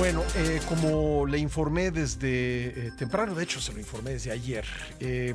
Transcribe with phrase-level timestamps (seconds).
[0.00, 4.64] Bueno, eh, como le informé desde eh, temprano, de hecho se lo informé desde ayer,
[4.98, 5.34] eh,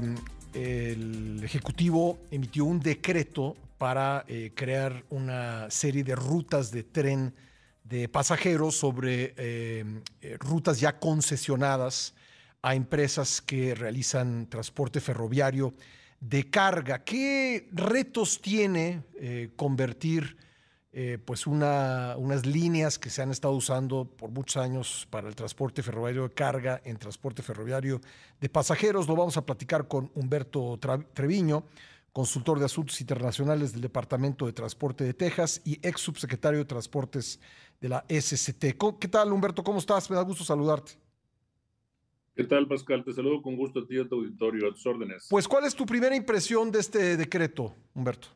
[0.55, 7.35] el Ejecutivo emitió un decreto para eh, crear una serie de rutas de tren
[7.83, 9.35] de pasajeros sobre
[10.39, 12.15] rutas ya concesionadas
[12.63, 15.75] a empresas que realizan transporte ferroviario
[16.19, 17.03] de carga.
[17.03, 19.03] ¿Qué retos tiene
[19.55, 20.35] convertir
[20.97, 25.35] eh, pues una- unas líneas que se han estado usando por muchos años para el
[25.35, 27.99] transporte ferroviario de carga en transporte ferroviario
[28.39, 29.05] de pasajeros?
[29.09, 30.79] Lo vamos a platicar con Humberto
[31.13, 31.65] Treviño,
[32.13, 37.41] consultor de asuntos internacionales del Departamento de Transporte de Texas y ex subsecretario de Transportes
[37.81, 38.77] de la SCT.
[38.97, 39.65] ¿Qué tal, Humberto?
[39.65, 40.09] ¿Cómo estás?
[40.09, 40.93] Me da gusto saludarte.
[42.37, 43.03] ¿Qué tal, Pascal?
[43.03, 45.27] Te saludo con gusto a ti y a tu auditorio, a tus órdenes.
[45.29, 48.29] Pues, ¿cuál es tu primera impresión de este decreto, Humberto?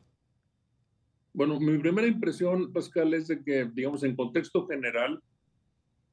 [1.32, 5.22] Bueno, mi primera impresión, Pascal, es de que, digamos, en contexto general,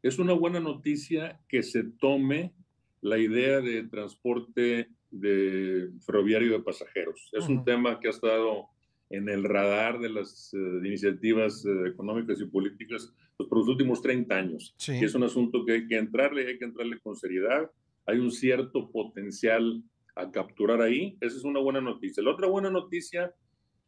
[0.04, 2.54] es una buena noticia que se tome
[3.02, 7.30] la idea de transporte de ferroviario de pasajeros.
[7.32, 8.68] Es un tema que ha estado
[9.10, 14.02] en el radar de las eh, iniciativas eh, económicas y políticas pues, por los últimos
[14.02, 14.76] 30 años.
[14.78, 14.94] Sí.
[15.00, 17.72] Y es un asunto que hay que entrarle, hay que entrarle con seriedad.
[18.06, 19.82] Hay un cierto potencial
[20.16, 21.18] a capturar ahí.
[21.22, 22.24] Esa es una buena noticia.
[22.24, 23.34] La otra buena noticia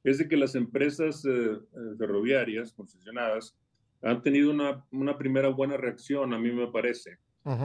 [0.03, 1.57] es de que las empresas eh, eh,
[1.97, 3.55] ferroviarias concesionadas
[4.01, 7.17] han tenido una, una primera buena reacción, a mí me parece.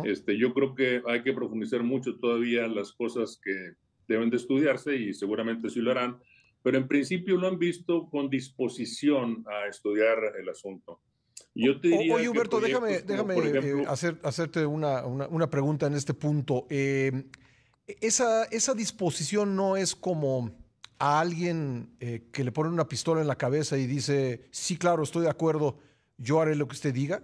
[0.05, 3.73] Este, yo creo que hay que profundizar mucho todavía las cosas que
[4.09, 6.19] deben de estudiarse y seguramente sí lo harán,
[6.63, 11.01] pero en principio lo han visto con disposición a estudiar el asunto.
[11.55, 15.51] Yo te diría Oye, Humberto, déjame, déjame por eh, ejemplo, hacer, hacerte una, una- una
[15.51, 16.67] pregunta en este punto.
[16.71, 17.25] Eh,
[18.01, 20.51] esa, esa disposición no es como
[20.99, 25.03] a alguien eh, que le pone una pistola en la cabeza y dice, sí, claro,
[25.03, 25.79] estoy de acuerdo,
[26.19, 27.23] yo haré lo que usted diga.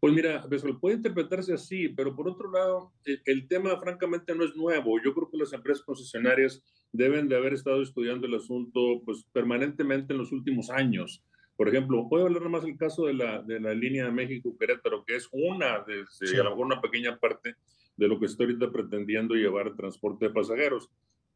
[0.00, 4.44] Pues mira, Besol, puede interpretarse así, pero por otro lado, el, el tema francamente no
[4.44, 4.98] es nuevo.
[5.04, 10.14] Yo creo que las empresas concesionarias deben de haber estado estudiando el asunto pues, permanentemente
[10.14, 11.22] en los últimos años.
[11.54, 15.28] Por ejemplo, puedo hablar más del caso de la, de la línea México-Querétaro, que es
[15.32, 16.34] una, de, de- Sí.
[16.36, 17.56] a lo mejor una pequeña parte
[17.98, 20.88] de lo que está ahorita pretendiendo llevar transporte de pasajeros.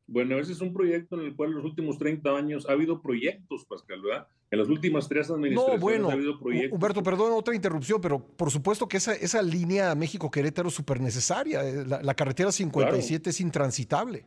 [0.06, 3.00] Bueno, ese es un proyecto en el cual en los últimos 30 años ha habido
[3.00, 4.26] proyectos, Pascal, ¿verdad?
[4.50, 6.72] En las últimas tres No, administraciones bueno, ha habido proyectos.
[6.72, 11.66] Humberto, perdón, otra interrupción, pero por supuesto que esa, esa línea México-Querétaro es súper necesaria.
[11.66, 14.26] eh, La, la carretera 57 es intransitable.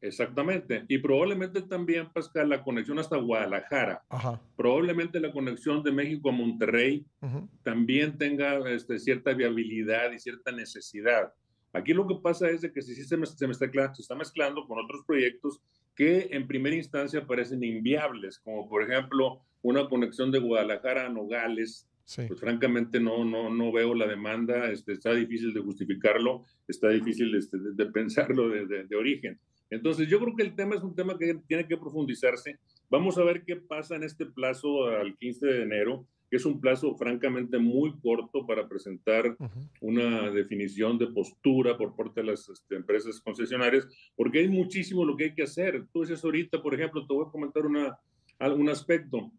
[0.00, 0.84] Exactamente.
[0.88, 4.40] Y probablemente también, Pascal, la conexión hasta Guadalajara, Ajá.
[4.56, 7.06] probablemente la conexión de México a Monterrey
[7.62, 11.32] también tenga este, cierta viabilidad y cierta necesidad.
[11.76, 13.94] Aquí lo que pasa es de que sí, sí se, me, se me está, cla-
[13.94, 15.60] se está mezclando con otros proyectos
[15.94, 21.86] que en primera instancia parecen inviables, como por ejemplo una conexión de Guadalajara a Nogales,
[22.04, 22.22] Sí.
[22.28, 27.34] pues francamente no, no, no veo la demanda, este, está difícil de justificarlo, está difícil
[27.34, 29.40] este, de, de pensarlo de, de- de origen.
[29.70, 32.60] Entonces yo creo que el tema es un tema que tiene que profundizarse.
[32.88, 36.60] Vamos a ver qué pasa en este plazo al 15 de enero, que es un
[36.60, 39.68] plazo francamente muy corto para presentar ujú.
[39.80, 45.16] una definición de postura por parte de las este, empresas concesionarias, porque hay muchísimo lo
[45.16, 45.86] que hay que hacer.
[45.92, 47.98] Tú dices ahorita, por ejemplo, te voy a comentar una,
[48.38, 49.30] algún aspecto.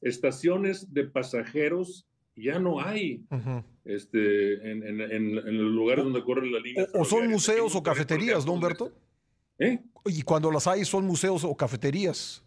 [0.00, 2.06] Estaciones de pasajeros
[2.36, 3.64] ya no hay Ujú.
[3.84, 6.86] este, en, en, en, en los lugares donde corre la línea.
[6.94, 8.92] O, o son museos o cafeterías, ¿no, Humberto?
[9.58, 9.80] ¿Eh?
[10.04, 12.44] Y cuando las hay son museos o cafeterías.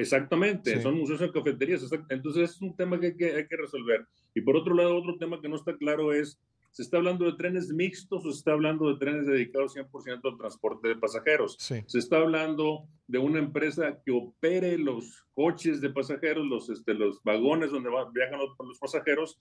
[0.00, 0.82] Exactamente, Sí.
[0.82, 1.88] son museos y cafeterías.
[2.08, 4.06] Entonces es un tema que hay, que hay que resolver.
[4.34, 6.40] Y por otro lado, otro tema que no está claro es,
[6.72, 10.38] ¿se está hablando de trenes mixtos o se está hablando de trenes dedicados 100% al
[10.38, 11.56] transporte de pasajeros?
[11.58, 11.76] Sí.
[11.86, 17.22] Se está hablando de una empresa que opere los coches de pasajeros, los, este, los
[17.24, 19.38] vagones donde va- viajan los, los pasajeros,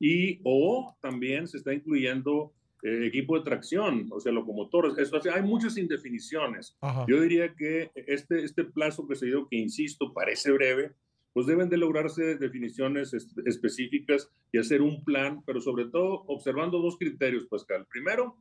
[0.00, 4.98] y o también se está incluyendo eh, equipo de tracción, o sea, locomotoras.
[4.98, 6.76] Eso, o sea, hay muchas indefiniciones.
[6.80, 7.04] Ajá.
[7.08, 10.92] Yo diría que este, este plazo que se dio, que insisto, parece breve,
[11.32, 16.78] pues deben de lograrse definiciones es- específicas y hacer un plan, pero sobre todo observando
[16.80, 17.86] dos criterios, Pascal.
[17.90, 18.36] Primero,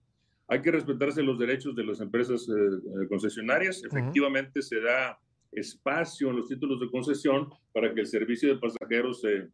[0.48, 3.82] hay que respetarse los derechos de las empresas eh, eh, concesionarias.
[3.86, 5.18] Efectivamente, se da
[5.54, 9.50] espacio en los títulos de concesión para que el servicio de pasajeros se,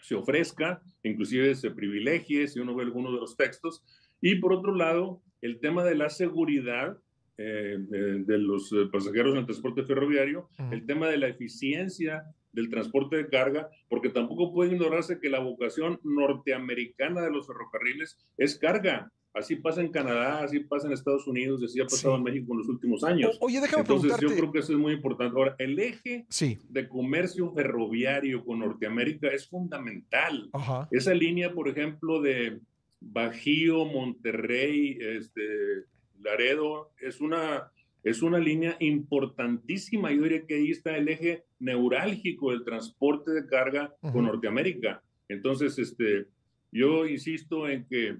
[0.00, 3.82] se ofrezca, inclusive se privilegie, si uno ve alguno de los textos.
[4.20, 6.98] Y por otro lado, el tema de la seguridad
[7.38, 12.24] eh, eh, de los eh, pasajeros en el transporte ferroviario, el tema de la eficiencia
[12.52, 18.18] del transporte de carga, porque tampoco puede ignorarse que la vocación norteamericana de los ferrocarriles
[18.36, 19.10] es carga.
[19.32, 22.58] Así pasa en Canadá, así pasa en Estados Unidos, así ha pasado en México en
[22.58, 23.38] los últimos años.
[23.40, 25.38] oye, déjame Entonces, yo creo que eso es muy importante.
[25.38, 26.26] Ahora, el eje
[26.68, 30.50] de comercio ferroviario con Norteamérica es fundamental.
[30.90, 32.60] Esa línea, por ejemplo, de
[33.00, 35.84] Bajío, Monterrey, este,
[36.22, 37.72] Laredo, es una,
[38.04, 40.12] es una línea importantísima.
[40.12, 45.02] Yo diría que ahí está el eje neurálgico del transporte de carga con Norteamérica.
[45.28, 46.26] Entonces, este,
[46.72, 48.18] yo insisto en que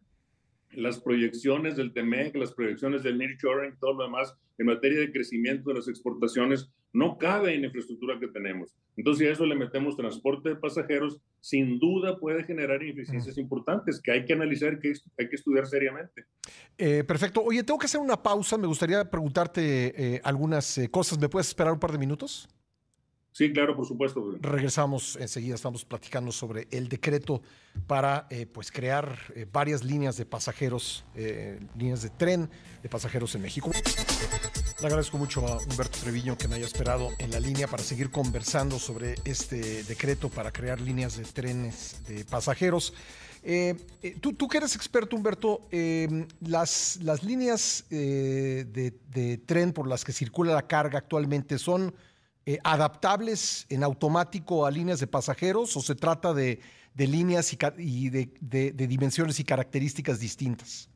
[0.72, 5.70] las proyecciones del TEMEC, las proyecciones del nearshoring, todo lo demás, en materia de crecimiento
[5.70, 8.74] de las exportaciones, no cabe en la infraestructura que tenemos.
[8.96, 14.00] Entonces, si a eso le metemos transporte de pasajeros, sin duda puede generar ineficiencias importantes
[14.02, 16.24] que hay que analizar, que hay que estudiar seriamente.
[16.76, 17.42] Eh, perfecto.
[17.42, 18.58] Oye, tengo que hacer una pausa.
[18.58, 21.18] Me gustaría preguntarte eh, algunas eh, cosas.
[21.18, 22.48] ¿Me puedes esperar un par de minutos?
[23.32, 24.36] Sí, claro, por supuesto.
[24.40, 27.42] Regresamos enseguida, estamos platicando sobre el decreto
[27.86, 32.50] para eh, pues crear eh, varias líneas de pasajeros, eh, líneas de tren
[32.82, 33.70] de pasajeros en México.
[34.80, 38.10] Le agradezco mucho a Humberto Treviño que me haya esperado en la línea para seguir
[38.10, 42.94] conversando sobre este decreto para crear líneas de trenes de pasajeros.
[44.20, 45.68] tú, tú, que eres experto, Humberto,
[46.40, 48.64] las, las líneas de,
[49.10, 51.94] de tren por las que circula la carga actualmente son
[52.46, 56.58] eh, adaptables en automático a líneas de pasajeros o se trata de,
[56.96, 60.88] líneas y, de, dimensiones y características distintas?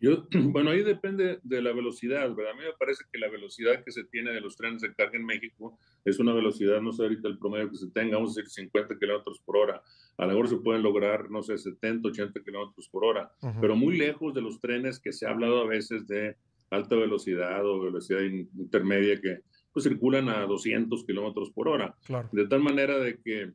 [0.00, 2.52] Yo, bueno, ahí depende de la velocidad, ¿verdad?
[2.52, 5.16] A mí me parece que la velocidad que se tiene de los trenes de carga
[5.16, 8.40] en México es una velocidad, no sé ahorita el promedio que se tenga, vamos a
[8.40, 9.82] decir 50 kilómetros por hora.
[10.16, 13.30] A lo mejor se pueden lograr, no sé, 70, 80 kilómetros por hora,
[13.60, 16.36] pero muy lejos de los trenes que se ha hablado a veces de
[16.70, 19.40] alta velocidad o velocidad intermedia que
[19.72, 21.94] pues circulan a 200 kilómetros por hora.
[22.32, 23.52] De tal manera de que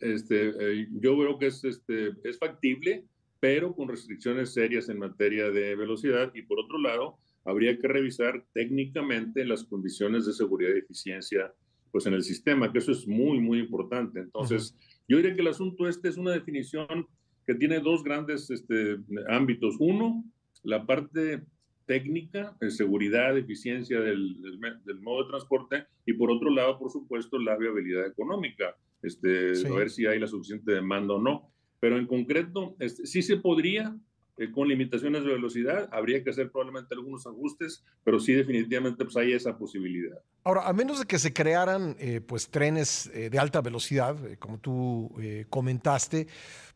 [0.00, 3.04] este, eh, yo creo que es, este, es factible,
[3.40, 6.30] pero con restricciones serias en materia de velocidad.
[6.34, 11.52] Y por otro lado, habría que revisar técnicamente las condiciones de seguridad y eficiencia
[11.90, 14.20] pues, en el sistema, que eso es muy, muy importante.
[14.20, 14.76] Entonces,
[15.08, 17.08] yo diría que el asunto este es una definición
[17.46, 18.98] que tiene dos grandes este,
[19.28, 19.76] ámbitos.
[19.80, 20.22] Uno,
[20.62, 21.42] la parte
[21.86, 24.40] técnica, de seguridad, eficiencia del,
[24.84, 29.74] del, modo de transporte y por otro lado, por supuesto, la viabilidad económica, este, a
[29.74, 31.50] ver si hay la suficiente demanda o no.
[31.80, 33.96] Pero en concreto, este, sí se podría,
[34.36, 39.16] eh, con limitaciones de velocidad, habría que hacer probablemente algunos ajustes, pero sí definitivamente pues,
[39.16, 40.18] hay esa posibilidad.
[40.44, 44.58] Ahora, a menos de que se crearan eh, pues, trenes eh, de alta velocidad, como
[44.58, 45.12] tú
[45.48, 46.28] comentaste,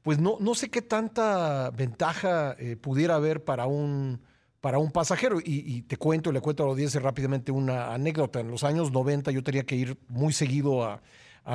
[0.02, 4.20] pues no, no sé qué tanta ventaja pudiera haber para un
[4.60, 5.40] para un pasajero.
[5.44, 8.40] Y, te cuento, le cuento a la audiencia rápidamente una anécdota.
[8.40, 11.02] En los años 90 yo tenía que ir muy seguido a,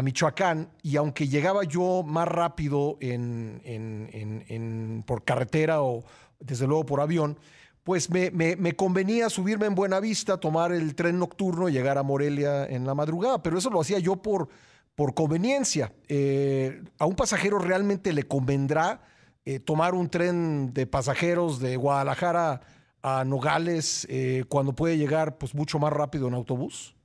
[0.02, 6.04] Michoacán y aunque llegaba yo más rápido en, en, por carretera o
[6.40, 7.38] desde luego por avión,
[7.84, 12.66] pues me, me, convenía subirme en Buenavista, tomar el tren nocturno y llegar a Morelia
[12.66, 14.50] en la madrugada, pero eso lo hacía yo por,
[14.94, 15.92] por conveniencia.
[16.08, 19.02] Eh, a un pasajero realmente le convendrá
[19.44, 22.62] eh, tomar un tren de pasajeros de Guadalajara
[23.02, 26.96] a Nogales eh, cuando puede llegar pues mucho más rápido en autobús?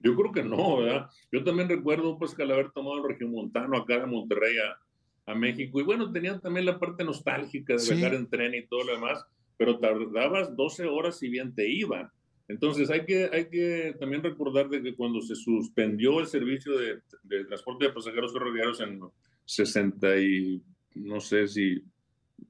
[0.00, 1.08] Yo creo que no, ¿verdad?
[1.32, 5.34] Yo también recuerdo pues que al haber tomado el montano acá de Monterrey a, a,
[5.34, 8.92] México, y bueno, tenían también la parte nostálgica de viajar en tren y todo lo
[8.92, 9.24] demás,
[9.56, 12.10] pero tardabas 12 horas si bien te iban.
[12.46, 17.00] Entonces hay que, hay que también recordar de que cuando se suspendió el servicio de,
[17.24, 19.00] de transporte de pasajeros ferroviarios en
[19.44, 20.62] 60 y
[20.94, 21.82] no sé si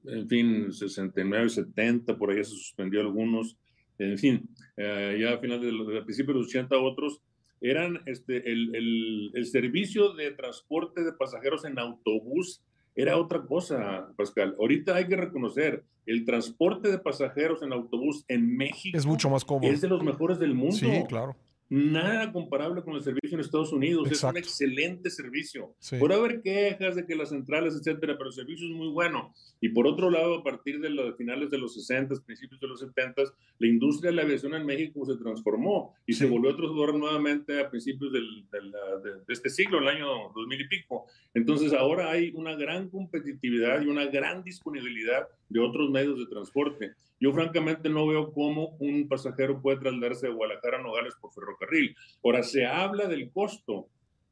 [0.05, 3.57] en fin, 69, 70, por ahí se suspendió algunos,
[3.97, 7.21] en fin, eh, ya a final de los, principios de los 80 otros,
[7.61, 12.61] eran este, el, el, el, servicio de transporte de pasajeros en autobús
[12.95, 14.55] era otra cosa, Pascal.
[14.59, 19.45] Ahorita hay que reconocer, el transporte de pasajeros en autobús en México es mucho más
[19.45, 19.71] cómodo.
[19.71, 20.75] Es de los mejores del mundo.
[20.75, 21.35] Sí, claro
[21.69, 24.11] nada comparable con el servicio en Estados Unidos.
[24.11, 25.75] Es un excelente servicio.
[25.99, 29.33] Por haber quejas de que las centrales, etcétera, pero el servicio es muy bueno.
[29.61, 32.79] Y por otro lado, a partir de los finales de los 60, principios de los
[32.79, 33.21] 70,
[33.59, 37.59] la industria de la aviación en México se transformó y se volvió a transformar nuevamente
[37.61, 41.05] a principios del, de, este siglo, el año 2000 y pico.
[41.33, 46.93] Entonces ahora hay una gran competitividad y una gran disponibilidad de otros medios de transporte.
[47.19, 51.95] Yo francamente no veo cómo un pasajero puede trasladarse de Guadalajara a Nogales por ferrocarril.
[52.23, 53.89] Ahora, se habla del costo.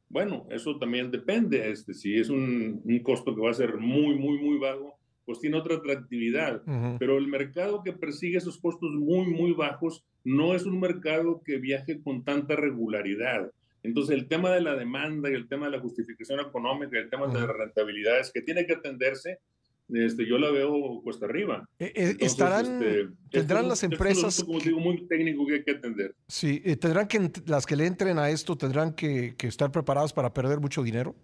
[0.08, 1.70] Bueno, eso también depende.
[1.70, 5.58] Este, si es un, costo que va a ser muy, muy, muy bajo, pues tiene
[5.58, 6.62] otra atractividad.
[6.98, 11.58] Pero el mercado que persigue esos costos muy, muy bajos no es un mercado que
[11.58, 13.52] viaje con tanta regularidad.
[13.82, 17.10] Entonces, el tema de la demanda y el tema de la justificación económica y el
[17.10, 19.38] tema de las rentabilidades que tiene que atenderse,
[19.90, 21.68] este, yo la veo cuesta arriba.
[21.78, 24.44] Eh, eh, estarán, este, tendrán las empresas.
[24.44, 26.14] como digo, muy técnico que hay que atender.
[26.26, 30.12] Sí, eh, tendrán que, las que le entren a esto, tendrán que, que, estar preparadas
[30.12, 31.14] para perder mucho dinero.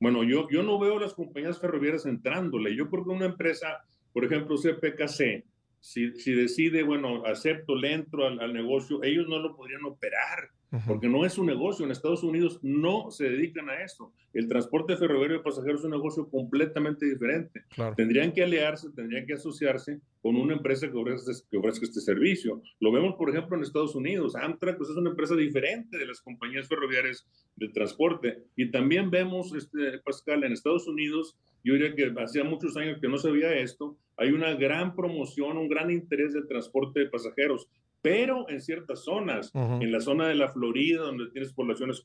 [0.00, 2.74] Bueno, yo, yo no veo las compañías ferroviarias entrándole.
[2.74, 5.44] Yo creo que una empresa, por ejemplo, CPKC,
[5.78, 10.50] si, si decide, bueno, acepto, le entro al, al negocio, ellos no lo podrían operar
[10.86, 11.84] porque no es un negocio.
[11.84, 14.12] En Estados Unidos no se dedican a eso.
[14.32, 17.64] El transporte ferroviario de pasajeros es un negocio completamente diferente.
[17.96, 22.62] Tendrían que aliarse, tendrían que asociarse con una empresa que ofrezca, que ofrezca este servicio.
[22.80, 24.34] Lo vemos, por ejemplo, en Estados Unidos.
[24.36, 27.26] Amtrak pues, es una empresa diferente de las compañías ferroviarias
[27.56, 28.44] de transporte.
[28.56, 33.08] Y también vemos, este, Pascal, en Estados Unidos, yo diría que hacía muchos años que
[33.08, 37.68] no se veía esto, hay una gran promoción, un gran interés del transporte de pasajeros
[38.02, 42.04] pero en ciertas zonas, en la zona de la Florida, donde tienes poblaciones.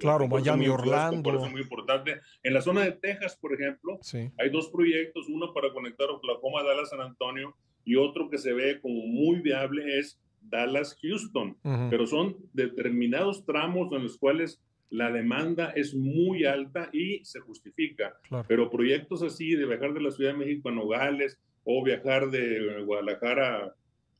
[0.00, 1.44] claro, Miami, Orlando.
[1.44, 2.20] Es muy importante.
[2.42, 6.90] En la zona de Texas, por ejemplo, hay dos proyectos: uno para conectar Oklahoma, Dallas,
[6.90, 7.54] San Antonio,
[7.84, 11.56] y otro que se ve como muy viable es Dallas, Houston.
[11.88, 18.18] Pero son determinados tramos en los cuales la demanda es muy alta y se justifica.
[18.48, 22.82] Pero proyectos así de viajar de la Ciudad de México a Nogales o viajar de
[22.84, 23.74] Guadalajara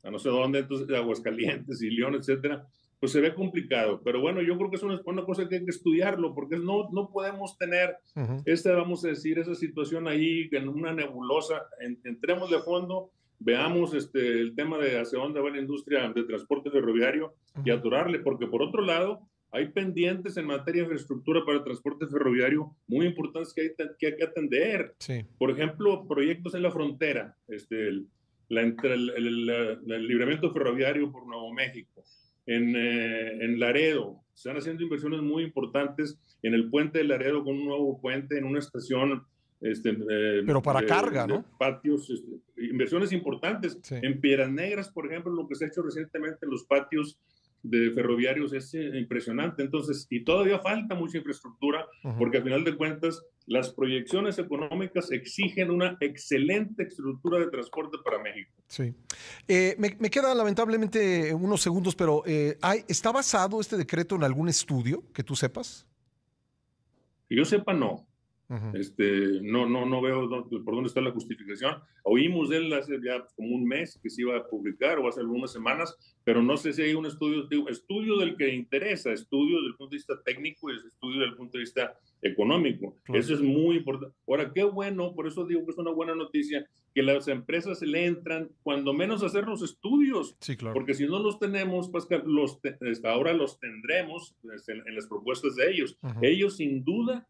[0.09, 2.67] a no sé dónde, entonces Aguascalientes y León, etcétera,
[3.01, 4.01] pues se ve complicado.
[4.05, 7.11] Pero bueno, yo creo que es una, cosa que hay que estudiarlo, porque no, no
[7.11, 7.97] podemos tener
[8.45, 11.63] esta, vamos a decir, esa situación ahí en una nebulosa.
[12.05, 16.71] entremos de fondo, veamos este, el tema de hacia dónde va la industria de transporte
[16.71, 17.35] ferroviario
[17.65, 22.07] y aturarle, porque por otro lado, hay pendientes en materia de infraestructura para el transporte
[22.07, 24.95] ferroviario muy importantes que hay que, hay que atender.
[25.39, 28.09] Por ejemplo, proyectos en la frontera, este, el,
[28.49, 32.05] la, el, libramiento ferroviario por Nuevo México,
[32.47, 34.21] en, eh, en, Laredo.
[34.35, 38.39] Se están haciendo inversiones muy importantes en el puente de Laredo con un nuevo puente,
[38.39, 39.25] en una estación.
[39.61, 41.45] Este, eh, Pero para carga, ¿no?
[41.59, 43.79] Patios, este, inversiones importantes.
[43.91, 47.19] En Piedras Negras, por ejemplo, lo que se ha hecho recientemente en los patios
[47.63, 49.63] de ferroviarios es eh, impresionante.
[49.63, 51.87] Entonces, y todavía falta mucha infraestructura,
[52.19, 58.19] porque al final de cuentas, las proyecciones económicas exigen una excelente estructura de transporte para
[58.19, 58.53] México.
[58.67, 58.95] Sí.
[59.47, 64.49] Eh, me, me quedan lamentablemente unos segundos, pero eh, ¿está basado este decreto en algún
[64.49, 65.87] estudio que tú sepas?
[67.29, 68.08] Que yo sepa, no
[68.75, 71.77] este, no, no, no veo por dónde está la justificación.
[72.03, 75.21] Oímos de él hace ya como un mes que se iba a publicar o hace
[75.21, 79.69] algunas semanas, pero no sé si hay un estudio, estudio del que interesa, estudio desde
[79.69, 82.97] el punto de vista técnico y estudio desde el punto de vista económico.
[83.13, 84.15] Eso es muy importante.
[84.27, 88.07] Ahora, qué bueno, por eso digo que es una buena noticia, que las empresas le
[88.07, 90.37] entran cuando menos a hacer los estudios.
[90.41, 90.75] Sí, claro.
[90.75, 92.59] Porque si no los tenemos, Pascal, los
[93.05, 95.99] ahora los tendremos pues, en, las propuestas de ellos.
[96.23, 97.29] Ellos sin duda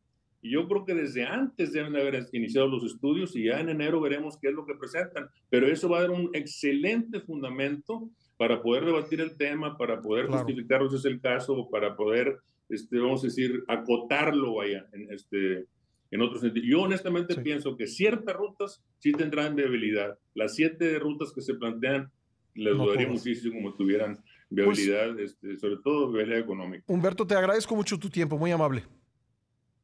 [0.48, 4.00] y yo creo que desde antes deben haber iniciado los estudios y ya en enero
[4.00, 5.28] veremos qué es lo que presentan.
[5.50, 10.26] Pero eso va a dar un excelente fundamento para poder debatir el tema, para poder
[10.26, 12.38] justificarlo si es el caso, para poder,
[12.70, 15.66] este, vamos a decir, acotarlo allá en, este,
[16.10, 16.64] en otro sentido.
[16.66, 20.18] Yo honestamente pienso que ciertas rutas sí tendrán viabilidad.
[20.34, 22.10] Las siete rutas que se plantean,
[22.54, 26.84] les dudaría muchísimo como tuvieran pues viabilidad, este, sobre todo viabilidad económica.
[26.86, 28.84] Humberto, te agradezco mucho tu tiempo, muy amable.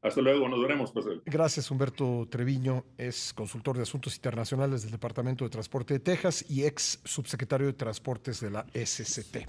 [0.05, 0.93] Hasta luego, nos veremos.
[1.25, 2.85] Gracias, Humberto Treviño.
[2.99, 7.73] Es consultor de asuntos internacionales del Departamento de Transporte de Texas y ex subsecretario de
[7.73, 9.49] Transportes de la SCT.